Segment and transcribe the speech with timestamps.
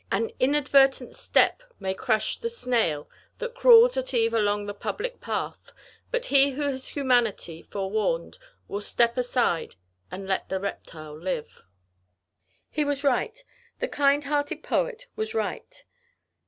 [0.11, 3.07] An inadvertent step may crush the snail,
[3.37, 5.73] That crawls at eve along the public path;
[6.09, 9.75] But he who has humanity, forewarned, Will step aside,
[10.09, 13.43] and let the reptile live." [Illustration: THE POET COWPER.] He was right
[13.77, 15.85] the kind hearted poet was right.